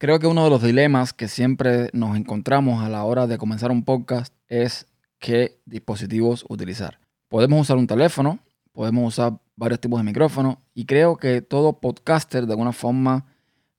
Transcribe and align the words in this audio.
Creo 0.00 0.18
que 0.18 0.26
uno 0.26 0.44
de 0.44 0.48
los 0.48 0.62
dilemas 0.62 1.12
que 1.12 1.28
siempre 1.28 1.90
nos 1.92 2.16
encontramos 2.16 2.82
a 2.82 2.88
la 2.88 3.04
hora 3.04 3.26
de 3.26 3.36
comenzar 3.36 3.70
un 3.70 3.84
podcast 3.84 4.32
es 4.48 4.86
qué 5.18 5.60
dispositivos 5.66 6.46
utilizar. 6.48 6.98
Podemos 7.28 7.60
usar 7.60 7.76
un 7.76 7.86
teléfono, 7.86 8.38
podemos 8.72 9.08
usar 9.12 9.38
varios 9.56 9.78
tipos 9.78 10.00
de 10.00 10.04
micrófonos 10.04 10.56
y 10.72 10.86
creo 10.86 11.18
que 11.18 11.42
todo 11.42 11.80
podcaster 11.80 12.46
de 12.46 12.52
alguna 12.54 12.72
forma 12.72 13.26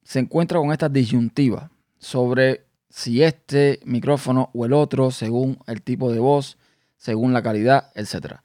se 0.03 0.19
encuentra 0.19 0.59
con 0.59 0.71
esta 0.71 0.89
disyuntiva 0.89 1.71
sobre 1.97 2.67
si 2.87 3.23
este 3.23 3.79
micrófono 3.83 4.51
o 4.53 4.65
el 4.65 4.73
otro 4.73 5.09
según 5.09 5.57
el 5.65 5.81
tipo 5.81 6.11
de 6.11 6.19
voz, 6.19 6.59
según 6.97 7.33
la 7.33 7.41
calidad, 7.41 7.91
etc. 7.95 8.41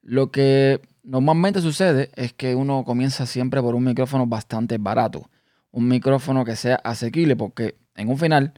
Lo 0.00 0.30
que 0.30 0.80
normalmente 1.02 1.60
sucede 1.60 2.10
es 2.14 2.32
que 2.32 2.54
uno 2.54 2.84
comienza 2.84 3.26
siempre 3.26 3.60
por 3.60 3.74
un 3.74 3.84
micrófono 3.84 4.26
bastante 4.26 4.78
barato 4.78 5.28
un 5.70 5.88
micrófono 5.88 6.44
que 6.44 6.56
sea 6.56 6.76
asequible, 6.76 7.36
porque 7.36 7.76
en 7.94 8.08
un 8.08 8.18
final 8.18 8.54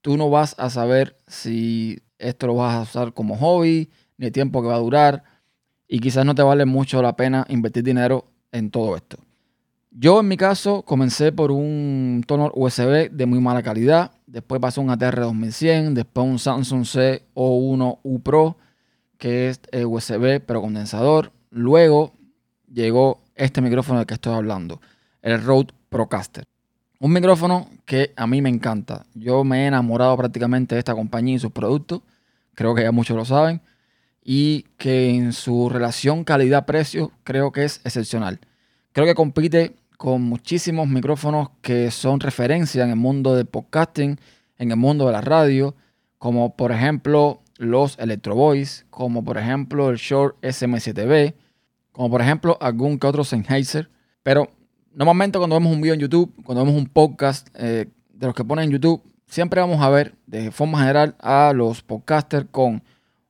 tú 0.00 0.16
no 0.16 0.30
vas 0.30 0.54
a 0.58 0.70
saber 0.70 1.18
si 1.26 2.00
esto 2.18 2.46
lo 2.46 2.54
vas 2.54 2.74
a 2.74 2.82
usar 2.82 3.14
como 3.14 3.36
hobby, 3.36 3.90
ni 4.16 4.26
el 4.26 4.32
tiempo 4.32 4.62
que 4.62 4.68
va 4.68 4.76
a 4.76 4.78
durar, 4.78 5.24
y 5.88 5.98
quizás 6.00 6.24
no 6.24 6.34
te 6.34 6.42
vale 6.42 6.64
mucho 6.64 7.02
la 7.02 7.16
pena 7.16 7.44
invertir 7.48 7.82
dinero 7.82 8.26
en 8.50 8.70
todo 8.70 8.96
esto. 8.96 9.18
Yo 9.90 10.20
en 10.20 10.28
mi 10.28 10.38
caso 10.38 10.82
comencé 10.82 11.32
por 11.32 11.52
un 11.52 12.24
tono 12.26 12.50
USB 12.54 13.10
de 13.10 13.26
muy 13.26 13.40
mala 13.40 13.62
calidad, 13.62 14.12
después 14.26 14.58
pasó 14.58 14.80
un 14.80 14.88
ATR 14.88 15.20
2100, 15.20 15.92
después 15.92 16.26
un 16.26 16.38
Samsung 16.38 16.84
C01 16.84 17.98
U 18.02 18.20
Pro, 18.20 18.56
que 19.18 19.50
es 19.50 19.60
eh, 19.70 19.84
USB 19.84 20.40
pero 20.46 20.62
condensador. 20.62 21.32
Luego 21.50 22.14
llegó 22.72 23.22
este 23.34 23.60
micrófono 23.60 23.98
del 23.98 24.06
que 24.06 24.14
estoy 24.14 24.32
hablando, 24.32 24.80
el 25.20 25.42
Rode 25.42 25.74
Procaster. 25.92 26.44
Un 26.98 27.12
micrófono 27.12 27.68
que 27.84 28.12
a 28.16 28.26
mí 28.26 28.40
me 28.40 28.48
encanta. 28.48 29.06
Yo 29.14 29.44
me 29.44 29.64
he 29.64 29.66
enamorado 29.66 30.16
prácticamente 30.16 30.74
de 30.74 30.78
esta 30.78 30.94
compañía 30.94 31.36
y 31.36 31.38
sus 31.38 31.52
productos. 31.52 32.00
Creo 32.54 32.74
que 32.74 32.82
ya 32.82 32.92
muchos 32.92 33.16
lo 33.16 33.24
saben. 33.24 33.60
Y 34.24 34.62
que 34.78 35.10
en 35.10 35.32
su 35.32 35.68
relación 35.68 36.24
calidad-precio 36.24 37.12
creo 37.24 37.52
que 37.52 37.64
es 37.64 37.80
excepcional. 37.84 38.40
Creo 38.92 39.06
que 39.06 39.14
compite 39.14 39.76
con 39.98 40.22
muchísimos 40.22 40.88
micrófonos 40.88 41.50
que 41.60 41.90
son 41.90 42.20
referencia 42.20 42.84
en 42.84 42.90
el 42.90 42.96
mundo 42.96 43.34
del 43.34 43.46
podcasting, 43.46 44.18
en 44.58 44.70
el 44.70 44.76
mundo 44.76 45.06
de 45.06 45.12
la 45.12 45.20
radio, 45.20 45.74
como 46.18 46.56
por 46.56 46.72
ejemplo 46.72 47.42
los 47.58 47.98
Electro 47.98 48.34
Voice, 48.34 48.84
como 48.90 49.24
por 49.24 49.38
ejemplo 49.38 49.90
el 49.90 49.96
Short 49.96 50.40
SM7B, 50.42 51.34
como 51.92 52.10
por 52.10 52.22
ejemplo 52.22 52.56
algún 52.60 52.98
que 52.98 53.06
otro 53.06 53.24
Sennheiser. 53.24 53.90
Pero 54.22 54.50
Normalmente 54.94 55.38
cuando 55.38 55.56
vemos 55.56 55.72
un 55.72 55.80
video 55.80 55.94
en 55.94 56.00
YouTube, 56.00 56.34
cuando 56.44 56.62
vemos 56.66 56.78
un 56.78 56.86
podcast 56.86 57.48
eh, 57.54 57.88
de 58.12 58.26
los 58.26 58.34
que 58.34 58.44
ponen 58.44 58.66
en 58.66 58.72
YouTube, 58.72 59.02
siempre 59.26 59.58
vamos 59.58 59.80
a 59.80 59.88
ver 59.88 60.14
de 60.26 60.50
forma 60.50 60.80
general 60.80 61.16
a 61.18 61.54
los 61.54 61.82
podcasters 61.82 62.46
con 62.50 62.82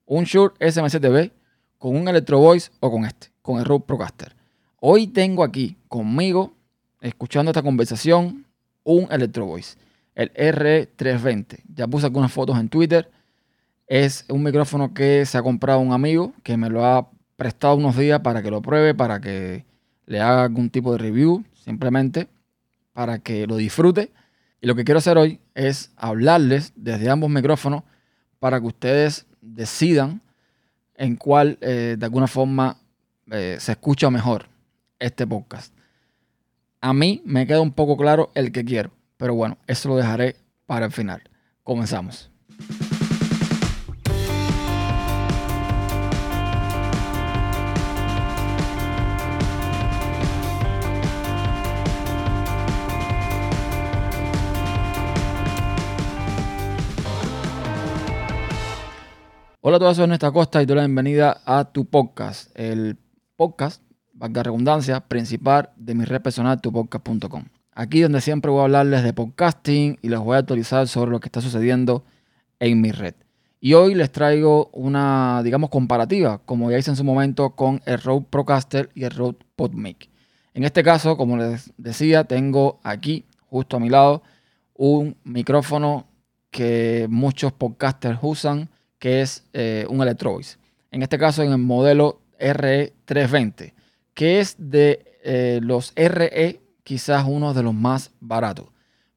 un 0.04 0.24
Shure 0.24 0.54
SM7B, 0.58 1.30
con 1.78 1.94
un 1.94 2.08
Electro 2.08 2.40
Voice 2.40 2.72
o 2.80 2.90
con 2.90 3.04
este, 3.04 3.28
con 3.42 3.60
el 3.60 3.64
Rode 3.64 3.84
Procaster. 3.86 4.34
Hoy 4.80 5.06
tengo 5.06 5.44
aquí 5.44 5.76
conmigo, 5.86 6.52
escuchando 7.00 7.52
esta 7.52 7.62
conversación, 7.62 8.44
un 8.82 9.06
Electro 9.12 9.46
Voice, 9.46 9.76
el 10.16 10.32
R320. 10.34 11.60
Ya 11.72 11.86
puse 11.86 12.06
algunas 12.06 12.32
fotos 12.32 12.58
en 12.58 12.68
Twitter. 12.68 13.08
Es 13.86 14.24
un 14.28 14.42
micrófono 14.42 14.92
que 14.92 15.24
se 15.26 15.38
ha 15.38 15.42
comprado 15.42 15.78
un 15.78 15.92
amigo 15.92 16.32
que 16.42 16.56
me 16.56 16.68
lo 16.68 16.84
ha 16.84 17.08
prestado 17.36 17.76
unos 17.76 17.96
días 17.96 18.18
para 18.18 18.42
que 18.42 18.50
lo 18.50 18.60
pruebe, 18.62 18.96
para 18.96 19.20
que 19.20 19.64
le 20.06 20.20
haga 20.20 20.42
algún 20.42 20.68
tipo 20.68 20.90
de 20.90 20.98
review 20.98 21.44
simplemente 21.64 22.28
para 22.92 23.18
que 23.18 23.46
lo 23.46 23.56
disfrute. 23.56 24.12
Y 24.60 24.66
lo 24.66 24.74
que 24.74 24.84
quiero 24.84 24.98
hacer 24.98 25.18
hoy 25.18 25.40
es 25.54 25.92
hablarles 25.96 26.72
desde 26.76 27.10
ambos 27.10 27.30
micrófonos 27.30 27.82
para 28.38 28.60
que 28.60 28.66
ustedes 28.66 29.26
decidan 29.40 30.20
en 30.94 31.16
cuál 31.16 31.58
eh, 31.60 31.96
de 31.98 32.06
alguna 32.06 32.26
forma 32.26 32.76
eh, 33.30 33.56
se 33.58 33.72
escucha 33.72 34.10
mejor 34.10 34.46
este 34.98 35.26
podcast. 35.26 35.74
A 36.80 36.92
mí 36.92 37.22
me 37.24 37.46
queda 37.46 37.60
un 37.60 37.72
poco 37.72 37.96
claro 37.96 38.30
el 38.34 38.52
que 38.52 38.64
quiero, 38.64 38.90
pero 39.16 39.34
bueno, 39.34 39.58
eso 39.66 39.88
lo 39.88 39.96
dejaré 39.96 40.36
para 40.66 40.86
el 40.86 40.92
final. 40.92 41.22
Comenzamos. 41.62 42.31
Hola 59.64 59.76
a 59.76 59.78
todos, 59.78 59.96
soy 59.96 60.08
Nuestra 60.08 60.32
Costa 60.32 60.60
y 60.60 60.66
doy 60.66 60.74
la 60.74 60.82
bienvenida 60.82 61.40
a 61.44 61.70
tu 61.70 61.84
podcast, 61.84 62.50
el 62.58 62.98
podcast, 63.36 63.80
valga 64.12 64.42
redundancia, 64.42 64.98
principal 65.06 65.70
de 65.76 65.94
mi 65.94 66.04
red 66.04 66.20
personal, 66.20 66.60
tupodcast.com. 66.60 67.44
Aquí 67.72 68.00
donde 68.00 68.20
siempre 68.20 68.50
voy 68.50 68.58
a 68.58 68.64
hablarles 68.64 69.04
de 69.04 69.12
podcasting 69.12 69.98
y 70.02 70.08
les 70.08 70.18
voy 70.18 70.34
a 70.34 70.40
actualizar 70.40 70.88
sobre 70.88 71.12
lo 71.12 71.20
que 71.20 71.28
está 71.28 71.40
sucediendo 71.40 72.04
en 72.58 72.80
mi 72.80 72.90
red. 72.90 73.14
Y 73.60 73.74
hoy 73.74 73.94
les 73.94 74.10
traigo 74.10 74.68
una, 74.72 75.42
digamos, 75.44 75.70
comparativa, 75.70 76.38
como 76.44 76.68
ya 76.68 76.78
hice 76.78 76.90
en 76.90 76.96
su 76.96 77.04
momento, 77.04 77.50
con 77.50 77.82
el 77.84 78.02
Rode 78.02 78.26
Procaster 78.30 78.90
y 78.96 79.04
el 79.04 79.12
Rode 79.12 79.38
PodMic. 79.54 80.10
En 80.54 80.64
este 80.64 80.82
caso, 80.82 81.16
como 81.16 81.36
les 81.36 81.72
decía, 81.76 82.24
tengo 82.24 82.80
aquí, 82.82 83.26
justo 83.48 83.76
a 83.76 83.80
mi 83.80 83.90
lado, 83.90 84.24
un 84.74 85.16
micrófono 85.22 86.08
que 86.50 87.06
muchos 87.08 87.52
podcasters 87.52 88.18
usan 88.22 88.68
que 89.02 89.20
es 89.20 89.42
eh, 89.52 89.84
un 89.88 90.00
Electro 90.00 90.30
Voice. 90.30 90.58
En 90.92 91.02
este 91.02 91.18
caso 91.18 91.42
en 91.42 91.50
el 91.50 91.58
modelo 91.58 92.20
RE320, 92.38 93.72
que 94.14 94.38
es 94.38 94.54
de 94.56 95.18
eh, 95.24 95.58
los 95.60 95.92
RE 95.96 96.60
quizás 96.84 97.24
uno 97.26 97.52
de 97.52 97.64
los 97.64 97.74
más 97.74 98.12
baratos, 98.20 98.66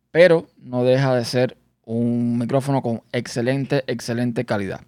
pero 0.09 0.47
no 0.57 0.83
deja 0.83 1.13
de 1.13 1.23
ser 1.23 1.55
un 1.83 2.39
micrófono 2.39 2.81
con 2.81 3.03
excelente, 3.11 3.83
excelente 3.85 4.43
calidad. 4.43 4.81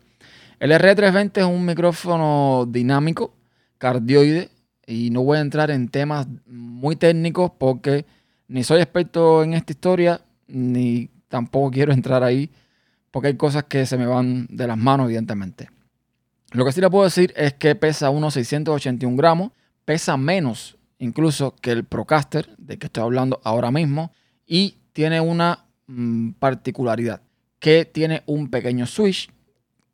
El 0.60 0.72
RE320 0.72 1.42
es 1.42 1.46
un 1.46 1.64
micrófono 1.64 2.66
dinámico, 2.68 3.36
cardioide, 3.78 4.50
y 4.88 5.12
no 5.12 5.22
voy 5.22 5.38
a 5.38 5.42
entrar 5.42 5.70
en 5.70 5.90
temas 5.90 6.26
muy 6.48 6.96
técnicos 6.96 7.52
porque 7.56 8.08
ni 8.48 8.64
soy 8.64 8.82
experto 8.82 9.44
en 9.44 9.54
esta 9.54 9.74
historia, 9.74 10.22
ni 10.48 11.12
tampoco 11.28 11.70
quiero 11.70 11.94
entrar 11.94 12.24
ahí 12.24 12.50
porque 13.12 13.30
hay 13.30 13.38
cosas 13.38 13.66
que 13.66 13.86
se 13.86 13.98
me 13.98 14.06
van 14.06 14.48
de 14.50 14.68
las 14.68 14.78
manos, 14.78 15.06
evidentemente. 15.06 15.70
Lo 16.52 16.66
que 16.66 16.72
sí 16.72 16.82
le 16.82 16.90
puedo 16.90 17.04
decir 17.04 17.34
es 17.36 17.54
que 17.54 17.76
pesa 17.76 18.10
unos 18.10 18.34
681 18.36 19.18
gramos, 19.18 19.52
pesa 19.86 20.18
menos 20.18 20.78
incluso 21.00 21.56
que 21.56 21.72
el 21.72 21.84
Procaster, 21.84 22.56
de 22.58 22.78
que 22.78 22.88
estoy 22.88 23.04
hablando 23.04 23.40
ahora 23.44 23.72
mismo, 23.72 24.12
y 24.46 24.78
tiene 24.94 25.22
una 25.22 25.66
mm, 25.88 26.32
particularidad, 26.32 27.22
que 27.60 27.86
tiene 27.86 28.24
un 28.26 28.50
pequeño 28.50 28.86
switch 28.86 29.30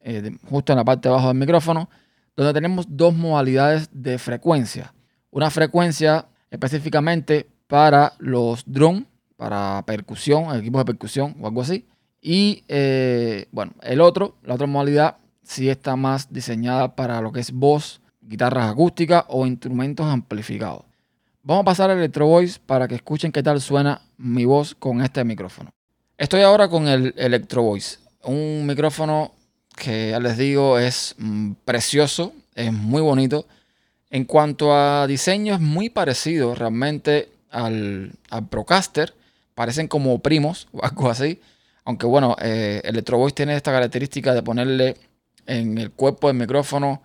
eh, 0.02 0.38
justo 0.50 0.74
en 0.74 0.78
la 0.78 0.86
parte 0.86 1.08
de 1.08 1.14
abajo 1.14 1.30
del 1.30 1.38
micrófono, 1.38 1.90
donde 2.36 2.54
tenemos 2.54 2.86
dos 2.90 3.14
modalidades 3.14 3.90
de 3.92 4.18
frecuencia. 4.18 4.94
Una 5.32 5.50
frecuencia 5.50 6.28
específicamente 6.50 7.50
para 7.68 8.14
los 8.20 8.64
drones, 8.66 9.06
para 9.38 9.84
percusión, 9.86 10.56
equipos 10.56 10.82
de 10.82 10.86
percusión 10.86 11.36
o 11.40 11.48
algo 11.48 11.62
así, 11.62 11.86
y 12.26 12.64
eh, 12.70 13.48
bueno, 13.52 13.74
el 13.82 14.00
otro, 14.00 14.38
la 14.44 14.56
otra 14.56 14.66
modalidad, 14.66 15.18
sí 15.44 15.70
está 15.70 15.98
más 15.98 16.32
diseñada 16.32 16.96
para 16.96 17.20
lo 17.20 17.34
que 17.34 17.42
es 17.42 17.52
voz, 17.52 18.00
guitarras 18.22 18.72
acústicas 18.72 19.26
o 19.28 19.46
instrumentos 19.46 20.06
amplificados. 20.06 20.84
Vamos 21.44 21.64
a 21.64 21.66
pasar 21.66 21.92
al 21.92 21.98
Electro 21.98 22.26
Voice 22.26 22.62
para 22.66 22.88
que 22.88 22.96
escuchen 22.96 23.34
qué 23.34 23.44
tal 23.44 23.60
suena 23.60 24.02
mi 24.18 24.46
voz 24.46 24.74
con 24.74 25.02
este 25.02 25.22
micrófono. 25.26 25.72
Estoy 26.18 26.44
ahora 26.44 26.70
con 26.70 26.88
el 26.88 27.14
Electro 27.18 27.62
Voice, 27.62 27.98
un 28.24 28.66
micrófono 28.66 29.34
que 29.76 30.12
ya 30.12 30.20
les 30.22 30.38
digo 30.38 30.80
es 30.80 31.16
mm, 31.18 31.52
precioso, 31.66 32.32
es 32.56 32.72
muy 32.72 33.02
bonito. 33.02 33.46
En 34.10 34.24
cuanto 34.24 34.74
a 34.74 35.08
diseño 35.08 35.56
es 35.56 35.60
muy 35.60 35.90
parecido 35.90 36.56
realmente 36.56 37.28
al, 37.50 38.14
al 38.30 38.48
Procaster, 38.48 39.14
parecen 39.56 39.90
como 39.90 40.20
primos 40.20 40.70
o 40.72 40.82
algo 40.86 41.10
así. 41.10 41.42
Aunque 41.86 42.06
bueno, 42.06 42.36
eh, 42.42 42.82
Electro 42.84 43.18
Voice 43.18 43.36
tiene 43.36 43.56
esta 43.56 43.72
característica 43.72 44.34
de 44.34 44.44
ponerle 44.44 44.98
en 45.46 45.78
el 45.78 45.92
cuerpo 45.92 46.28
del 46.28 46.38
micrófono 46.38 47.02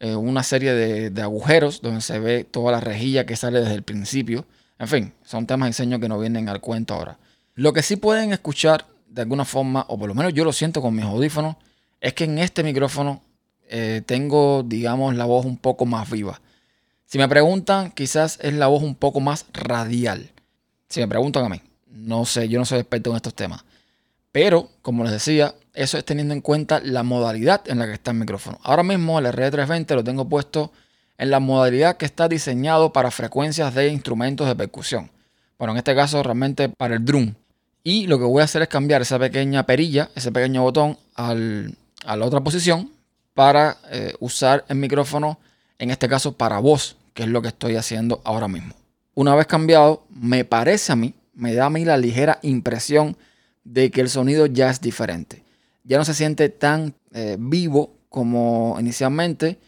eh, 0.00 0.14
una 0.14 0.42
serie 0.42 0.72
de, 0.72 1.22
agujeros 1.22 1.82
donde 1.82 2.00
se 2.00 2.18
ve 2.18 2.44
toda 2.44 2.72
la 2.72 2.80
rejilla 2.80 3.26
que 3.26 3.36
sale 3.36 3.60
desde 3.60 3.74
el 3.74 3.82
principio. 3.82 4.46
En 4.78 4.88
fin, 4.88 5.12
son 5.24 5.46
temas 5.46 5.66
de 5.66 5.70
diseño 5.70 6.00
que 6.00 6.08
no 6.08 6.18
vienen 6.18 6.48
al 6.48 6.60
cuento 6.60 6.94
ahora. 6.94 7.18
Lo 7.54 7.72
que 7.72 7.82
sí 7.82 7.96
pueden 7.96 8.32
escuchar 8.32 8.86
de 9.08 9.22
alguna 9.22 9.44
forma, 9.44 9.84
o 9.88 9.98
por 9.98 10.08
lo 10.08 10.14
menos 10.14 10.32
yo 10.32 10.44
lo 10.44 10.52
siento 10.52 10.80
con 10.80 10.94
mis 10.94 11.04
audífonos, 11.04 11.56
es 12.00 12.14
que 12.14 12.24
en 12.24 12.38
este 12.38 12.62
micrófono 12.62 13.20
eh, 13.68 14.02
tengo, 14.06 14.62
digamos, 14.62 15.14
la 15.14 15.26
voz 15.26 15.44
un 15.44 15.58
poco 15.58 15.84
más 15.84 16.10
viva. 16.10 16.40
Si 17.04 17.18
me 17.18 17.28
preguntan, 17.28 17.90
quizás 17.90 18.38
es 18.40 18.54
la 18.54 18.68
voz 18.68 18.82
un 18.82 18.94
poco 18.94 19.20
más 19.20 19.46
radial. 19.52 20.30
Si 20.88 21.00
me 21.00 21.08
preguntan 21.08 21.44
a 21.44 21.48
mí, 21.48 21.60
No 21.88 22.24
sé, 22.24 22.48
yo 22.48 22.58
no 22.58 22.64
soy 22.64 22.78
experto 22.78 23.10
en 23.10 23.16
estos 23.16 23.34
temas. 23.34 23.64
Pero, 24.32 24.70
como 24.82 25.02
les 25.04 25.12
decía, 25.12 25.54
eso 25.74 25.98
es 25.98 26.04
teniendo 26.04 26.34
en 26.34 26.40
cuenta 26.40 26.80
la 26.80 27.02
modalidad 27.02 27.62
en 27.68 27.78
la 27.78 27.86
que 27.86 27.94
está 27.94 28.10
el 28.10 28.18
micrófono. 28.18 28.58
Ahora 28.62 28.82
mismo 28.82 29.18
el 29.18 29.26
R320 29.26 29.94
lo 29.94 30.04
tengo 30.04 30.28
puesto 30.28 30.72
en 31.18 31.30
la 31.30 31.40
modalidad 31.40 31.96
que 31.96 32.06
está 32.06 32.28
diseñado 32.28 32.92
para 32.92 33.10
frecuencias 33.10 33.74
de 33.74 33.88
instrumentos 33.88 34.46
de 34.46 34.56
percusión. 34.56 35.10
Bueno, 35.58 35.72
en 35.72 35.78
este 35.78 35.94
caso 35.94 36.22
realmente 36.22 36.68
para 36.68 36.94
el 36.94 37.04
drum. 37.04 37.34
Y 37.82 38.06
lo 38.06 38.18
que 38.18 38.24
voy 38.24 38.40
a 38.40 38.44
hacer 38.44 38.62
es 38.62 38.68
cambiar 38.68 39.02
esa 39.02 39.18
pequeña 39.18 39.64
perilla, 39.64 40.10
ese 40.14 40.32
pequeño 40.32 40.62
botón 40.62 40.98
a 41.14 41.34
la 41.34 42.24
otra 42.24 42.40
posición 42.40 42.90
para 43.34 43.78
eh, 43.90 44.14
usar 44.20 44.64
el 44.68 44.76
micrófono, 44.76 45.38
en 45.78 45.90
este 45.90 46.08
caso 46.08 46.32
para 46.32 46.58
voz, 46.58 46.96
que 47.14 47.22
es 47.22 47.28
lo 47.28 47.42
que 47.42 47.48
estoy 47.48 47.76
haciendo 47.76 48.20
ahora 48.24 48.48
mismo. 48.48 48.74
Una 49.14 49.34
vez 49.34 49.46
cambiado, 49.46 50.04
me 50.10 50.44
parece 50.44 50.92
a 50.92 50.96
mí, 50.96 51.14
me 51.34 51.54
da 51.54 51.66
a 51.66 51.70
mí 51.70 51.84
la 51.84 51.96
ligera 51.96 52.38
impresión 52.42 53.16
de 53.70 53.92
que 53.92 54.00
el 54.00 54.08
sonido 54.08 54.46
ya 54.46 54.68
es 54.68 54.80
diferente. 54.80 55.44
Ya 55.84 55.96
no 55.96 56.04
se 56.04 56.14
siente 56.14 56.48
tan 56.48 56.94
eh, 57.12 57.36
vivo 57.38 57.94
como 58.08 58.76
inicialmente, 58.80 59.58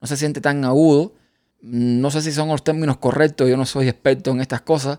no 0.00 0.08
se 0.08 0.16
siente 0.16 0.40
tan 0.40 0.64
agudo. 0.64 1.12
No 1.60 2.10
sé 2.10 2.22
si 2.22 2.32
son 2.32 2.48
los 2.48 2.64
términos 2.64 2.96
correctos, 2.96 3.50
yo 3.50 3.58
no 3.58 3.66
soy 3.66 3.88
experto 3.88 4.30
en 4.30 4.40
estas 4.40 4.62
cosas, 4.62 4.98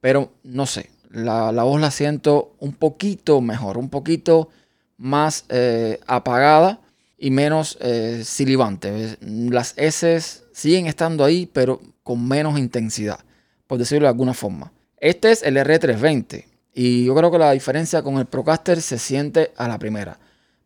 pero 0.00 0.32
no 0.44 0.66
sé. 0.66 0.90
La, 1.10 1.50
voz 1.62 1.80
la 1.80 1.90
siento 1.90 2.54
un 2.58 2.72
poquito 2.72 3.40
mejor, 3.40 3.78
un 3.78 3.88
poquito 3.88 4.50
más 4.98 5.46
eh, 5.48 5.98
apagada 6.06 6.80
y 7.16 7.30
menos 7.30 7.78
eh, 7.80 8.22
silibante. 8.24 9.16
Las 9.20 9.72
S 9.78 10.20
siguen 10.52 10.86
estando 10.86 11.24
ahí, 11.24 11.48
pero 11.50 11.80
con 12.02 12.28
menos 12.28 12.58
intensidad, 12.58 13.20
por 13.66 13.78
decirlo 13.78 14.04
de 14.04 14.10
alguna 14.10 14.34
forma. 14.34 14.70
Este 14.98 15.30
es 15.30 15.42
el 15.42 15.56
R320 15.56 16.51
y 16.74 17.04
yo 17.04 17.14
creo 17.14 17.30
que 17.30 17.38
la 17.38 17.52
diferencia 17.52 18.02
con 18.02 18.18
el 18.18 18.26
Procaster 18.26 18.80
se 18.80 18.98
siente 18.98 19.52
a 19.56 19.68
la 19.68 19.78
primera. 19.78 20.18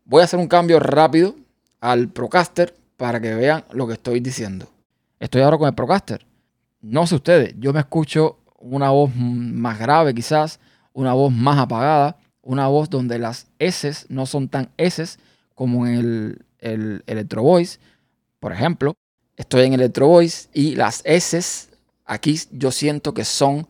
Voy 0.04 0.20
a 0.20 0.24
hacer 0.24 0.38
un 0.38 0.46
cambio 0.46 0.78
rápido 0.78 1.34
al 1.80 2.08
Procaster 2.08 2.74
para 2.96 3.20
que 3.20 3.34
vean 3.34 3.64
lo 3.72 3.86
que 3.86 3.94
estoy 3.94 4.20
diciendo. 4.20 4.68
Estoy 5.18 5.42
ahora 5.42 5.58
con 5.58 5.68
el 5.68 5.74
Procaster. 5.74 6.24
No 6.80 7.06
sé 7.06 7.16
ustedes, 7.16 7.54
yo 7.58 7.72
me 7.72 7.80
escucho 7.80 8.38
una 8.58 8.90
voz 8.90 9.14
más 9.14 9.78
grave 9.78 10.14
quizás, 10.14 10.60
una 10.92 11.12
voz 11.12 11.32
más 11.32 11.58
apagada, 11.58 12.16
una 12.42 12.68
voz 12.68 12.88
donde 12.88 13.18
las 13.18 13.48
S 13.58 14.06
no 14.08 14.26
son 14.26 14.48
tan 14.48 14.70
S 14.76 15.18
como 15.54 15.86
en 15.86 15.94
el, 15.94 16.44
el 16.60 17.02
Electro 17.06 17.42
Voice. 17.42 17.80
Por 18.38 18.52
ejemplo, 18.52 18.94
estoy 19.36 19.64
en 19.64 19.72
Electro 19.72 20.06
Voice 20.06 20.48
y 20.52 20.76
las 20.76 21.02
S 21.04 21.68
aquí 22.04 22.38
yo 22.52 22.70
siento 22.70 23.12
que 23.12 23.24
son 23.24 23.66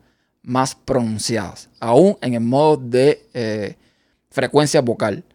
más 0.47 0.75
pronunciadas, 0.75 1.69
aún 1.81 2.17
en 2.21 2.33
el 2.33 2.39
modo 2.39 2.77
de 2.77 3.27
eh, 3.33 3.75
frecuencia 4.29 4.79
vocal. 4.79 5.25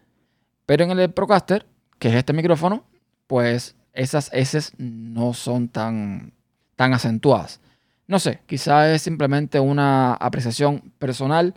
Pero 0.65 0.85
en 0.85 0.99
el 0.99 1.11
Procaster, 1.11 1.67
que 1.99 2.09
es 2.09 2.15
este 2.15 2.33
micrófono, 2.33 2.87
pues 3.27 3.77
esas 3.93 4.31
S 4.33 4.59
no 4.79 5.35
son 5.35 5.69
tan, 5.69 6.33
tan 6.77 6.95
acentuadas. 6.95 7.61
No 8.07 8.19
sé, 8.19 8.41
quizás 8.47 8.89
es 8.89 9.03
simplemente 9.03 9.61
una 9.61 10.15
apreciación 10.15 10.81
personal. 10.99 11.55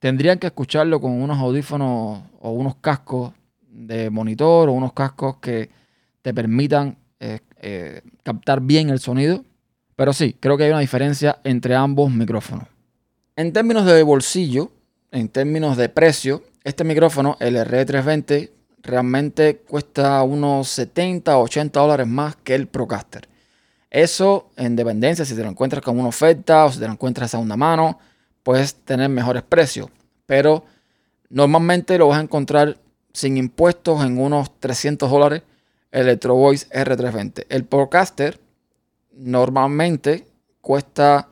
Tendrían 0.00 0.40
que 0.40 0.48
escucharlo 0.48 1.00
con 1.00 1.12
unos 1.12 1.38
audífonos 1.38 2.24
o 2.40 2.50
unos 2.50 2.74
cascos 2.80 3.32
de 3.68 4.10
monitor 4.10 4.68
o 4.68 4.72
unos 4.72 4.92
cascos 4.92 5.36
que 5.36 5.70
te 6.22 6.34
permitan 6.34 6.98
eh, 7.20 7.38
eh, 7.62 8.02
captar 8.24 8.60
bien 8.60 8.90
el 8.90 8.98
sonido. 8.98 9.44
Pero 9.94 10.12
sí, 10.12 10.34
creo 10.40 10.56
que 10.56 10.64
hay 10.64 10.70
una 10.70 10.80
diferencia 10.80 11.38
entre 11.44 11.76
ambos 11.76 12.10
micrófonos. 12.10 12.66
En 13.38 13.52
términos 13.52 13.86
de 13.86 14.02
bolsillo, 14.02 14.72
en 15.12 15.28
términos 15.28 15.76
de 15.76 15.88
precio, 15.88 16.42
este 16.64 16.82
micrófono, 16.82 17.36
el 17.38 17.54
R320, 17.54 18.50
realmente 18.82 19.58
cuesta 19.58 20.20
unos 20.24 20.66
70 20.70 21.38
o 21.38 21.44
80 21.44 21.78
dólares 21.78 22.08
más 22.08 22.34
que 22.34 22.56
el 22.56 22.66
Procaster. 22.66 23.28
Eso, 23.90 24.50
en 24.56 24.74
dependencia, 24.74 25.24
si 25.24 25.36
te 25.36 25.44
lo 25.44 25.50
encuentras 25.50 25.84
con 25.84 26.00
una 26.00 26.08
oferta 26.08 26.64
o 26.64 26.72
si 26.72 26.80
te 26.80 26.86
lo 26.86 26.92
encuentras 26.94 27.32
a 27.32 27.38
una 27.38 27.56
mano, 27.56 28.00
puedes 28.42 28.74
tener 28.74 29.08
mejores 29.08 29.44
precios. 29.44 29.88
Pero 30.26 30.64
normalmente 31.30 31.96
lo 31.96 32.08
vas 32.08 32.18
a 32.18 32.22
encontrar 32.22 32.76
sin 33.12 33.36
impuestos 33.36 34.04
en 34.04 34.18
unos 34.18 34.58
300 34.58 35.08
dólares 35.08 35.44
el 35.92 36.08
Electro 36.08 36.34
Voice 36.34 36.68
R320. 36.70 37.46
El 37.50 37.64
Procaster 37.66 38.40
normalmente 39.12 40.26
cuesta 40.60 41.28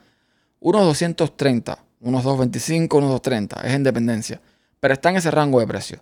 unos 0.61 0.85
230, 0.85 1.86
unos 2.00 2.25
225, 2.25 2.98
unos 2.98 3.10
230. 3.10 3.60
Es 3.66 3.75
en 3.75 3.82
dependencia. 3.84 4.40
Pero 4.81 4.94
está 4.94 5.10
en 5.10 5.16
ese 5.16 5.31
rango 5.31 5.60
de 5.60 5.66
precio. 5.66 6.00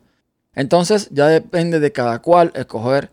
Entonces 0.54 1.08
ya 1.10 1.26
depende 1.26 1.80
de 1.80 1.92
cada 1.92 2.20
cual 2.20 2.52
escoger 2.54 3.10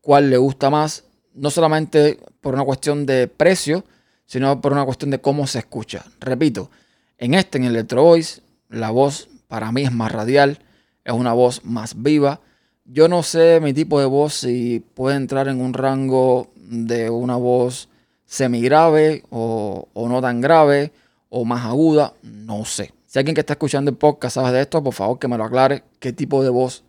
cuál 0.00 0.30
le 0.30 0.36
gusta 0.36 0.70
más, 0.70 1.04
no 1.34 1.50
solamente 1.50 2.18
por 2.40 2.54
una 2.54 2.64
cuestión 2.64 3.06
de 3.06 3.28
precio, 3.28 3.84
sino 4.26 4.60
por 4.60 4.72
una 4.72 4.84
cuestión 4.84 5.10
de 5.10 5.20
cómo 5.20 5.46
se 5.46 5.60
escucha. 5.60 6.04
Repito, 6.20 6.70
en 7.18 7.34
este, 7.34 7.58
en 7.58 7.64
el 7.64 7.76
Electro 7.76 8.02
Voice, 8.02 8.42
la 8.68 8.90
voz 8.90 9.28
para 9.48 9.72
mí 9.72 9.82
es 9.82 9.92
más 9.92 10.12
radial, 10.12 10.58
es 11.04 11.12
una 11.12 11.32
voz 11.32 11.64
más 11.64 12.02
viva. 12.02 12.40
Yo 12.84 13.08
no 13.08 13.22
sé 13.22 13.60
mi 13.60 13.72
tipo 13.72 14.00
de 14.00 14.06
voz 14.06 14.34
si 14.34 14.84
puede 14.94 15.16
entrar 15.16 15.48
en 15.48 15.60
un 15.60 15.74
rango 15.74 16.50
de 16.56 17.10
una 17.10 17.36
voz 17.36 17.88
semigrave 18.26 19.24
o, 19.30 19.88
o 19.92 20.08
no 20.08 20.20
tan 20.20 20.40
grave 20.40 20.92
o 21.30 21.44
más 21.44 21.64
aguda, 21.64 22.12
no 22.22 22.64
sé. 22.64 22.92
Si 23.06 23.18
alguien 23.18 23.34
que 23.34 23.40
está 23.40 23.54
escuchando 23.54 23.90
el 23.90 23.96
podcast 23.96 24.34
sabe 24.34 24.52
de 24.52 24.60
esto, 24.60 24.82
por 24.82 24.92
favor 24.92 25.18
que 25.18 25.28
me 25.28 25.38
lo 25.38 25.44
aclare 25.44 25.84
qué 25.98 26.12
tipo 26.12 26.42
de 26.42 26.50
voz 26.50 26.84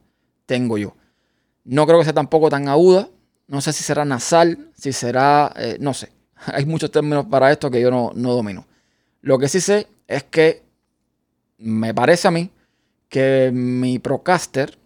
tengo 0.46 0.78
yo. 0.78 0.96
No 1.64 1.86
creo 1.86 2.00
que 2.00 2.04
sea 2.04 2.14
tampoco 2.14 2.50
tan 2.50 2.68
aguda. 2.68 3.08
No 3.48 3.62
sé 3.62 3.72
si 3.74 3.84
será 3.84 4.04
nasal, 4.04 4.70
si 4.76 4.92
será, 4.94 5.54
eh, 5.56 5.78
no 5.80 5.94
sé. 5.94 6.12
Hay 6.48 6.66
muchos 6.66 6.92
términos 6.92 7.26
para 7.28 7.52
esto 7.52 7.72
que 7.72 7.80
yo 7.80 7.90
no, 7.90 8.12
no 8.16 8.34
domino. 8.34 8.66
Lo 9.22 9.38
que 9.38 9.48
sí 9.48 9.62
sé 9.62 9.88
es 10.08 10.24
que 10.24 10.64
me 11.58 11.94
parece 11.94 12.28
a 12.28 12.32
mí 12.32 12.50
que 13.10 13.52
mi 13.54 14.00
Procaster 14.00 14.78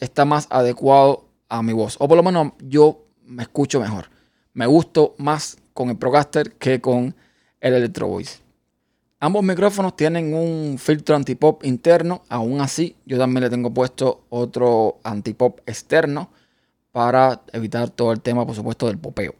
está 0.00 0.24
más 0.24 0.46
adecuado 0.50 1.28
a 1.48 1.62
mi 1.62 1.72
voz. 1.72 1.96
O 1.98 2.08
por 2.08 2.16
lo 2.16 2.22
menos 2.22 2.52
yo 2.60 3.04
me 3.24 3.42
escucho 3.42 3.80
mejor. 3.80 4.10
Me 4.54 4.66
gusto 4.66 5.14
más 5.18 5.58
con 5.74 5.90
el 5.90 5.96
Procaster 5.98 6.52
que 6.52 6.80
con 6.80 7.14
el 7.60 7.74
Electro 7.74 8.06
Voice. 8.08 8.40
Ambos 9.24 9.44
micrófonos 9.44 9.94
tienen 9.94 10.34
un 10.34 10.78
filtro 10.78 11.14
antipop 11.14 11.64
interno, 11.64 12.22
aún 12.28 12.60
así 12.60 12.96
yo 13.06 13.18
también 13.18 13.44
le 13.44 13.50
tengo 13.50 13.72
puesto 13.72 14.24
otro 14.30 14.98
antipop 15.04 15.60
externo 15.64 16.32
para 16.90 17.40
evitar 17.52 17.88
todo 17.88 18.10
el 18.10 18.20
tema, 18.20 18.44
por 18.44 18.56
supuesto, 18.56 18.88
del 18.88 18.98
popeo. 18.98 19.36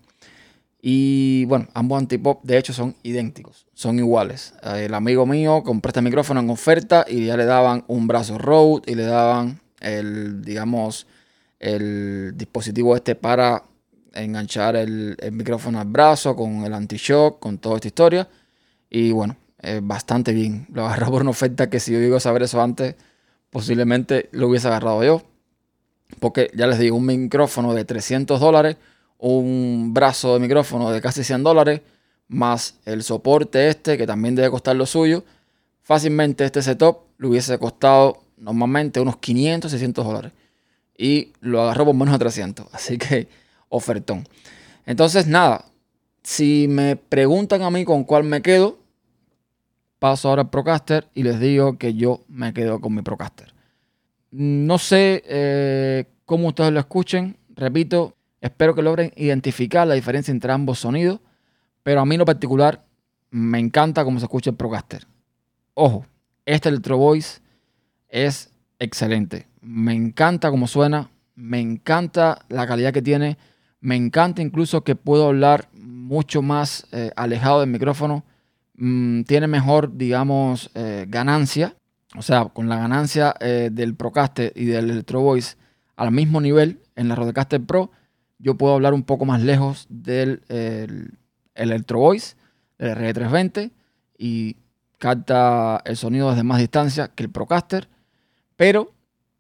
Y 0.80 1.46
bueno, 1.46 1.66
ambos 1.74 1.98
antipop 1.98 2.44
de 2.44 2.58
hecho 2.58 2.72
son 2.72 2.94
idénticos, 3.02 3.66
son 3.74 3.98
iguales. 3.98 4.54
El 4.62 4.94
amigo 4.94 5.26
mío 5.26 5.64
compró 5.64 5.88
este 5.88 6.00
micrófono 6.00 6.38
en 6.38 6.50
oferta 6.50 7.04
y 7.08 7.26
ya 7.26 7.36
le 7.36 7.44
daban 7.44 7.82
un 7.88 8.06
brazo 8.06 8.38
Rode 8.38 8.82
y 8.86 8.94
le 8.94 9.02
daban 9.02 9.62
el, 9.80 10.42
digamos, 10.42 11.08
el 11.58 12.34
dispositivo 12.36 12.94
este 12.94 13.16
para 13.16 13.64
enganchar 14.14 14.76
el, 14.76 15.16
el 15.18 15.32
micrófono 15.32 15.80
al 15.80 15.88
brazo 15.88 16.36
con 16.36 16.64
el 16.64 16.72
anti-shock, 16.72 17.40
con 17.40 17.58
toda 17.58 17.74
esta 17.78 17.88
historia. 17.88 18.28
Y 18.88 19.10
bueno, 19.10 19.36
eh, 19.62 19.80
bastante 19.82 20.32
bien. 20.32 20.66
Lo 20.72 20.84
agarró 20.86 21.10
por 21.10 21.22
una 21.22 21.30
oferta 21.30 21.70
que 21.70 21.80
si 21.80 21.92
yo 21.92 22.00
digo 22.00 22.18
saber 22.20 22.42
eso 22.42 22.60
antes, 22.60 22.96
posiblemente 23.50 24.28
lo 24.32 24.48
hubiese 24.48 24.66
agarrado 24.66 25.02
yo. 25.04 25.22
Porque 26.18 26.50
ya 26.54 26.66
les 26.66 26.78
digo, 26.78 26.96
un 26.96 27.06
micrófono 27.06 27.72
de 27.72 27.84
300 27.84 28.40
dólares, 28.40 28.76
un 29.18 29.92
brazo 29.94 30.34
de 30.34 30.40
micrófono 30.40 30.90
de 30.90 31.00
casi 31.00 31.24
100 31.24 31.44
dólares, 31.44 31.80
más 32.28 32.76
el 32.84 33.02
soporte 33.02 33.68
este, 33.68 33.96
que 33.96 34.06
también 34.06 34.34
debe 34.34 34.50
costar 34.50 34.74
lo 34.76 34.84
suyo. 34.84 35.24
Fácilmente 35.82 36.44
este 36.44 36.62
setup 36.62 36.98
le 37.18 37.28
hubiese 37.28 37.58
costado 37.58 38.24
normalmente 38.36 39.00
unos 39.00 39.16
500, 39.18 39.70
600 39.70 40.04
dólares. 40.04 40.32
Y 40.98 41.32
lo 41.40 41.62
agarró 41.62 41.86
por 41.86 41.94
menos 41.94 42.12
de 42.14 42.18
300. 42.18 42.66
Así 42.72 42.98
que 42.98 43.28
ofertón. 43.68 44.26
Entonces, 44.86 45.26
nada. 45.26 45.66
Si 46.22 46.66
me 46.68 46.96
preguntan 46.96 47.62
a 47.62 47.70
mí 47.70 47.84
con 47.84 48.04
cuál 48.04 48.24
me 48.24 48.42
quedo, 48.42 48.81
paso 50.02 50.28
ahora 50.28 50.42
al 50.42 50.50
Procaster 50.50 51.08
y 51.14 51.22
les 51.22 51.38
digo 51.38 51.78
que 51.78 51.94
yo 51.94 52.24
me 52.26 52.52
quedo 52.52 52.80
con 52.80 52.92
mi 52.92 53.02
Procaster. 53.02 53.54
No 54.32 54.76
sé 54.76 55.22
eh, 55.28 56.06
cómo 56.24 56.48
ustedes 56.48 56.72
lo 56.72 56.80
escuchen, 56.80 57.36
repito, 57.54 58.16
espero 58.40 58.74
que 58.74 58.82
logren 58.82 59.12
identificar 59.14 59.86
la 59.86 59.94
diferencia 59.94 60.32
entre 60.32 60.50
ambos 60.50 60.80
sonidos, 60.80 61.20
pero 61.84 62.00
a 62.00 62.04
mí 62.04 62.16
en 62.16 62.18
lo 62.18 62.24
particular 62.24 62.84
me 63.30 63.60
encanta 63.60 64.02
cómo 64.02 64.18
se 64.18 64.24
escucha 64.24 64.50
el 64.50 64.56
Procaster. 64.56 65.06
Ojo, 65.74 66.04
este 66.46 66.68
Electro 66.68 66.96
Voice 66.96 67.40
es 68.08 68.50
excelente. 68.80 69.46
Me 69.60 69.94
encanta 69.94 70.50
cómo 70.50 70.66
suena, 70.66 71.12
me 71.36 71.60
encanta 71.60 72.44
la 72.48 72.66
calidad 72.66 72.92
que 72.92 73.02
tiene, 73.02 73.38
me 73.78 73.94
encanta 73.94 74.42
incluso 74.42 74.82
que 74.82 74.96
puedo 74.96 75.28
hablar 75.28 75.68
mucho 75.74 76.42
más 76.42 76.88
eh, 76.90 77.12
alejado 77.14 77.60
del 77.60 77.70
micrófono 77.70 78.24
mm, 78.84 79.22
tiene 79.22 79.46
mejor, 79.46 79.96
digamos, 79.96 80.70
eh, 80.74 81.06
ganancia. 81.08 81.76
O 82.16 82.22
sea, 82.22 82.44
con 82.46 82.68
la 82.68 82.76
ganancia 82.76 83.34
eh, 83.40 83.70
del 83.72 83.94
Procaster 83.94 84.52
y 84.54 84.66
del 84.66 84.90
Electro 84.90 85.20
Voice 85.20 85.56
al 85.96 86.12
mismo 86.12 86.40
nivel 86.40 86.80
en 86.96 87.08
la 87.08 87.14
Rodecaster 87.14 87.60
Pro, 87.62 87.90
yo 88.38 88.56
puedo 88.56 88.74
hablar 88.74 88.92
un 88.92 89.02
poco 89.04 89.24
más 89.24 89.40
lejos 89.40 89.86
del 89.88 90.42
Electro 91.54 92.00
Voice, 92.00 92.34
del 92.78 92.96
RG320 92.96 93.70
y 94.18 94.56
capta 94.98 95.80
el 95.84 95.96
sonido 95.96 96.30
desde 96.30 96.42
más 96.42 96.58
distancia 96.58 97.08
que 97.08 97.22
el 97.22 97.30
Procaster. 97.30 97.88
Pero 98.56 98.92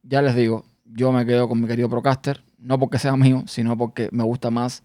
ya 0.02 0.22
les 0.22 0.34
digo, 0.34 0.64
yo 0.84 1.12
me 1.12 1.24
quedo 1.24 1.48
con 1.48 1.60
mi 1.60 1.66
querido 1.66 1.88
Procaster, 1.88 2.42
no 2.58 2.78
porque 2.78 2.98
sea 2.98 3.16
mío, 3.16 3.44
sino 3.46 3.76
porque 3.76 4.08
me 4.12 4.24
gusta 4.24 4.50
más 4.50 4.82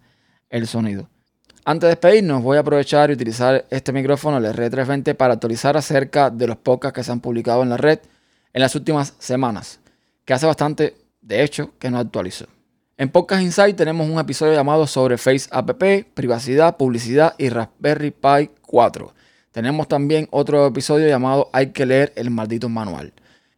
el 0.49 0.67
sonido. 0.67 1.09
Antes 1.69 1.87
de 1.87 1.95
despedirnos, 1.95 2.43
voy 2.43 2.55
a 2.55 2.61
aprovechar 2.61 3.09
y 3.09 3.13
utilizar 3.13 3.65
este 3.69 3.91
micrófono, 3.91 4.37
el 4.37 4.45
R320, 4.45 5.13
para 5.15 5.33
actualizar 5.33 5.75
acerca 5.75 6.29
de 6.29 6.47
los 6.47 6.55
podcasts 6.55 6.95
que 6.95 7.03
se 7.03 7.11
han 7.11 7.19
publicado 7.19 7.61
en 7.61 7.67
la 7.67 7.75
red 7.75 7.99
en 8.53 8.61
las 8.61 8.73
últimas 8.75 9.15
semanas, 9.19 9.81
que 10.23 10.33
hace 10.33 10.45
bastante, 10.45 10.95
de 11.19 11.43
hecho, 11.43 11.71
que 11.77 11.91
no 11.91 11.97
actualizo. 11.97 12.45
En 12.95 13.09
Podcast 13.09 13.41
Insight 13.41 13.75
tenemos 13.75 14.09
un 14.09 14.17
episodio 14.17 14.53
llamado 14.53 14.87
sobre 14.87 15.17
Face 15.17 15.49
App, 15.51 15.69
privacidad, 16.13 16.77
publicidad 16.77 17.35
y 17.37 17.49
Raspberry 17.49 18.11
Pi 18.11 18.49
4. 18.61 19.13
Tenemos 19.51 19.89
también 19.89 20.29
otro 20.31 20.67
episodio 20.67 21.09
llamado 21.09 21.49
Hay 21.51 21.71
que 21.71 21.85
leer 21.85 22.13
el 22.15 22.29
maldito 22.29 22.69
manual. 22.69 23.11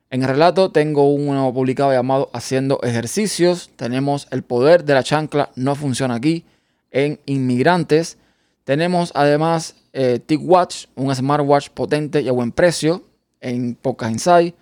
En 0.09 0.23
el 0.23 0.29
relato 0.29 0.71
tengo 0.71 1.13
uno 1.13 1.53
publicado 1.53 1.93
llamado 1.93 2.31
Haciendo 2.33 2.79
ejercicios. 2.81 3.69
Tenemos 3.75 4.27
El 4.31 4.41
poder 4.41 4.83
de 4.83 4.95
la 4.95 5.03
chancla 5.03 5.51
no 5.55 5.75
funciona 5.75 6.15
aquí 6.15 6.43
en 6.91 7.19
inmigrantes. 7.25 8.17
Tenemos 8.63 9.11
además 9.15 9.75
eh, 9.93 10.19
TicWatch, 10.25 10.85
un 10.95 11.13
smartwatch 11.13 11.69
potente 11.69 12.21
y 12.21 12.27
a 12.27 12.31
buen 12.31 12.51
precio 12.51 13.03
en 13.41 13.75
Podcast 13.75 14.11
Insight. 14.11 14.55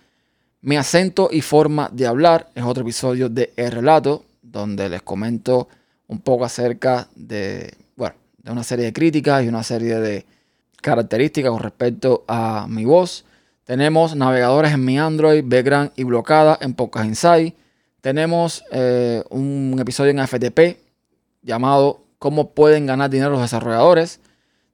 Mi 0.61 0.75
acento 0.75 1.29
y 1.31 1.41
forma 1.41 1.89
de 1.91 2.07
hablar 2.07 2.49
es 2.55 2.63
otro 2.63 2.83
episodio 2.83 3.29
de 3.29 3.53
El 3.55 3.71
Relato, 3.71 4.23
donde 4.41 4.89
les 4.89 5.01
comento 5.01 5.67
un 6.07 6.19
poco 6.19 6.45
acerca 6.45 7.07
de, 7.15 7.73
bueno, 7.95 8.15
de 8.37 8.51
una 8.51 8.63
serie 8.63 8.85
de 8.85 8.93
críticas 8.93 9.43
y 9.43 9.47
una 9.47 9.63
serie 9.63 9.99
de 9.99 10.25
características 10.81 11.51
con 11.51 11.59
respecto 11.59 12.23
a 12.27 12.65
mi 12.69 12.85
voz. 12.85 13.25
Tenemos 13.65 14.15
navegadores 14.15 14.71
en 14.71 14.85
mi 14.85 14.97
Android, 14.97 15.43
background 15.45 15.91
y 15.95 16.03
bloquada 16.03 16.57
en 16.61 16.73
Podcast 16.73 17.05
Insight. 17.05 17.55
Tenemos 17.99 18.63
eh, 18.71 19.23
un 19.29 19.75
episodio 19.79 20.11
en 20.11 20.25
FTP 20.25 20.79
llamado 21.41 22.06
cómo 22.19 22.51
pueden 22.51 22.85
ganar 22.85 23.09
dinero 23.09 23.31
los 23.31 23.41
desarrolladores. 23.41 24.19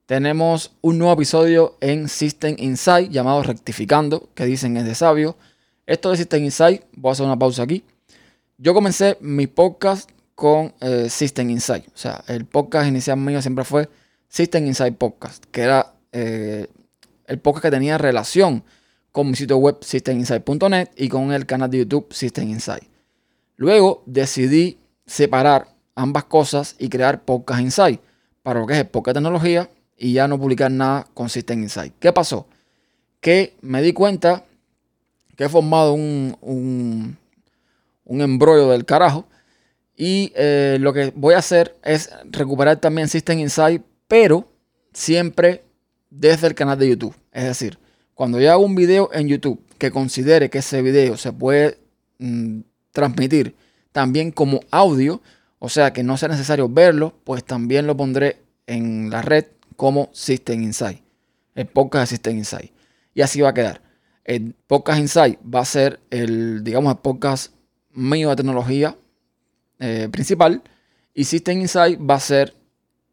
Tenemos 0.05 0.73
un 0.81 0.97
nuevo 0.97 1.13
episodio 1.13 1.77
en 1.81 2.09
System 2.09 2.55
Insight 2.57 3.11
llamado 3.11 3.43
Rectificando, 3.43 4.29
que 4.35 4.45
dicen 4.45 4.77
es 4.77 4.85
de 4.85 4.95
sabio. 4.95 5.37
Esto 5.85 6.11
de 6.11 6.17
System 6.17 6.43
Insight, 6.43 6.83
voy 6.93 7.09
a 7.09 7.13
hacer 7.13 7.25
una 7.25 7.39
pausa 7.39 7.63
aquí. 7.63 7.83
Yo 8.57 8.73
comencé 8.73 9.17
mi 9.21 9.47
podcast 9.47 10.09
con 10.35 10.73
eh, 10.81 11.09
System 11.09 11.49
Insight. 11.49 11.87
O 11.87 11.97
sea, 11.97 12.23
el 12.27 12.45
podcast 12.45 12.87
inicial 12.87 13.17
mío 13.17 13.41
siempre 13.41 13.65
fue 13.65 13.89
System 14.27 14.65
Insight 14.67 14.97
Podcast, 14.97 15.45
que 15.51 15.61
era 15.61 15.93
eh, 16.11 16.67
el 17.27 17.39
podcast 17.39 17.63
que 17.63 17.71
tenía 17.71 17.97
relación 17.97 18.63
con 19.11 19.29
mi 19.29 19.35
sitio 19.35 19.57
web 19.57 19.77
systeminsight.net 19.81 20.89
y 20.95 21.07
con 21.07 21.31
el 21.31 21.45
canal 21.45 21.69
de 21.69 21.79
YouTube 21.79 22.11
System 22.11 22.49
Insight. 22.49 22.83
Luego 23.55 24.03
decidí 24.05 24.79
separar 25.05 25.72
ambas 25.95 26.25
cosas 26.25 26.75
y 26.79 26.89
crear 26.89 27.23
Podcast 27.23 27.61
Insight 27.61 28.01
para 28.41 28.59
lo 28.59 28.67
que 28.67 28.73
es 28.73 28.79
el 28.79 28.87
podcast 28.87 29.15
tecnología 29.15 29.69
y 29.97 30.13
ya 30.13 30.27
no 30.27 30.39
publicar 30.39 30.71
nada 30.71 31.07
con 31.13 31.29
System 31.29 31.63
Insight. 31.63 31.93
¿Qué 31.99 32.11
pasó? 32.11 32.47
Que 33.21 33.55
me 33.61 33.81
di 33.81 33.93
cuenta 33.93 34.45
que 35.35 35.45
he 35.45 35.49
formado 35.49 35.93
un, 35.93 36.37
un, 36.41 37.17
un 38.05 38.21
embrollo 38.21 38.69
del 38.69 38.85
carajo 38.85 39.27
y 39.95 40.31
eh, 40.35 40.77
lo 40.79 40.93
que 40.93 41.13
voy 41.15 41.35
a 41.35 41.39
hacer 41.39 41.77
es 41.83 42.09
recuperar 42.29 42.77
también 42.77 43.07
System 43.07 43.39
Insight, 43.39 43.81
pero 44.07 44.51
siempre 44.91 45.63
desde 46.09 46.47
el 46.47 46.55
canal 46.55 46.77
de 46.77 46.89
YouTube. 46.89 47.15
Es 47.31 47.45
decir, 47.45 47.79
cuando 48.13 48.39
yo 48.39 48.51
hago 48.51 48.63
un 48.63 48.75
video 48.75 49.09
en 49.13 49.27
YouTube 49.27 49.61
que 49.77 49.91
considere 49.91 50.49
que 50.49 50.59
ese 50.59 50.81
video 50.81 51.17
se 51.17 51.31
puede 51.31 51.77
mm, 52.19 52.61
transmitir 52.91 53.55
también 53.91 54.31
como 54.31 54.61
audio, 54.71 55.21
o 55.65 55.69
sea 55.69 55.93
que 55.93 56.03
no 56.03 56.17
sea 56.17 56.27
necesario 56.27 56.67
verlo, 56.67 57.13
pues 57.23 57.45
también 57.45 57.87
lo 57.87 57.95
pondré 57.95 58.41
en 58.67 59.09
la 59.09 59.21
red 59.21 59.45
como 59.77 60.09
System 60.11 60.61
Insight. 60.61 60.99
El 61.55 61.67
podcast 61.67 62.01
de 62.01 62.17
System 62.17 62.35
Insight. 62.35 62.73
Y 63.13 63.21
así 63.21 63.39
va 63.39 63.51
a 63.51 63.53
quedar. 63.53 63.81
El 64.25 64.55
podcast 64.67 64.99
Insight 64.99 65.39
va 65.41 65.61
a 65.61 65.65
ser 65.65 66.01
el, 66.09 66.65
digamos, 66.65 66.91
el 66.91 66.99
podcast 66.99 67.53
mío 67.93 68.29
de 68.31 68.35
tecnología 68.35 68.97
eh, 69.79 70.09
principal. 70.11 70.61
Y 71.13 71.23
System 71.23 71.61
Insight 71.61 71.97
va 71.97 72.15
a 72.15 72.19
ser 72.19 72.53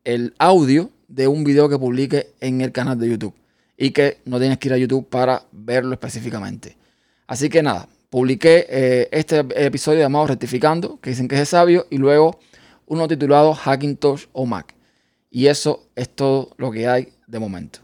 el 0.03 0.35
audio 0.41 0.91
de 1.07 1.29
un 1.29 1.45
video 1.45 1.69
que 1.69 1.79
publique 1.79 2.33
en 2.41 2.63
el 2.63 2.73
canal 2.73 2.99
de 2.99 3.11
YouTube. 3.11 3.35
Y 3.77 3.93
que 3.93 4.19
no 4.25 4.41
tienes 4.41 4.59
que 4.59 4.67
ir 4.67 4.75
a 4.75 4.79
YouTube 4.79 5.09
para 5.09 5.45
verlo 5.53 5.93
específicamente. 5.93 6.77
Así 7.29 7.49
que 7.49 7.63
nada, 7.63 7.89
publiqué 8.11 8.67
eh, 8.69 9.09
este 9.13 9.39
episodio 9.55 10.01
llamado 10.01 10.27
Rectificando, 10.27 11.01
que 11.01 11.11
dicen 11.11 11.29
que 11.29 11.37
es 11.37 11.41
de 11.41 11.47
sabio, 11.47 11.87
y 11.91 11.97
luego 11.97 12.39
uno 12.87 13.07
titulado 13.09 13.55
Hackintosh 13.55 14.27
o 14.33 14.45
Mac. 14.47 14.75
Y 15.31 15.47
eso 15.47 15.87
es 15.95 16.09
todo 16.09 16.51
lo 16.59 16.73
que 16.73 16.89
hay 16.89 17.13
de 17.29 17.39
momento. 17.39 17.79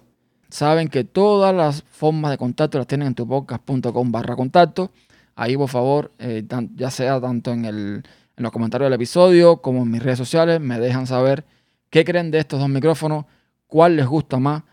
Saben 0.51 0.89
que 0.89 1.05
todas 1.05 1.55
las 1.55 1.83
formas 1.85 2.33
de 2.33 2.39
contacto 2.39 2.79
las 2.79 2.89
tienen 2.89 3.09
en 3.09 3.15
tupodcast.com 3.15 4.11
barra 4.11 4.35
contacto. 4.35 4.91
Ahí, 5.37 5.57
por 5.57 5.69
favor, 5.69 6.13
eh, 6.19 6.45
ya 6.75 6.91
sea 6.91 7.21
tanto 7.21 7.53
en, 7.53 7.65
el, 7.65 8.03
en 8.37 8.43
los 8.43 8.51
comentarios 8.51 8.87
del 8.87 8.95
episodio 8.95 9.59
como 9.59 9.83
en 9.83 9.91
mis 9.91 10.03
redes 10.03 10.19
sociales, 10.19 10.61
me 10.61 10.81
dejan 10.81 11.07
saber 11.07 11.45
qué 11.91 12.05
creen 12.05 12.33
de 12.33 12.39
estos 12.39 12.59
dos 12.59 12.69
micrófonos, 12.69 13.27
cuál 13.69 13.97
les 13.97 14.07
gusta 14.07 14.39
más, 14.39 14.65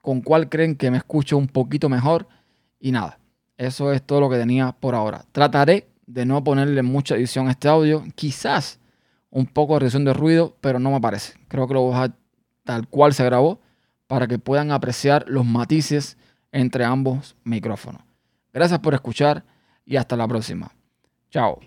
con 0.00 0.20
cuál 0.20 0.48
creen 0.48 0.74
que 0.74 0.90
me 0.90 0.96
escucho 0.96 1.36
un 1.36 1.46
poquito 1.46 1.88
mejor. 1.88 2.26
Y 2.80 2.90
nada, 2.90 3.19
eso 3.60 3.92
es 3.92 4.02
todo 4.02 4.20
lo 4.20 4.30
que 4.30 4.38
tenía 4.38 4.72
por 4.72 4.94
ahora. 4.94 5.26
Trataré 5.32 5.86
de 6.06 6.24
no 6.24 6.42
ponerle 6.42 6.82
mucha 6.82 7.14
edición 7.14 7.46
a 7.46 7.50
este 7.50 7.68
audio. 7.68 8.02
Quizás 8.14 8.80
un 9.28 9.44
poco 9.44 9.74
de 9.74 9.80
reducción 9.80 10.06
de 10.06 10.14
ruido, 10.14 10.56
pero 10.62 10.78
no 10.78 10.90
me 10.90 10.98
parece. 10.98 11.34
Creo 11.46 11.68
que 11.68 11.74
lo 11.74 11.82
voy 11.82 11.92
a 11.92 11.94
dejar 11.94 12.18
tal 12.64 12.88
cual 12.88 13.12
se 13.12 13.22
grabó 13.22 13.60
para 14.06 14.26
que 14.26 14.38
puedan 14.38 14.72
apreciar 14.72 15.26
los 15.28 15.44
matices 15.44 16.16
entre 16.52 16.86
ambos 16.86 17.36
micrófonos. 17.44 18.00
Gracias 18.50 18.80
por 18.80 18.94
escuchar 18.94 19.44
y 19.84 19.96
hasta 19.96 20.16
la 20.16 20.26
próxima. 20.26 20.72
Chao. 21.30 21.60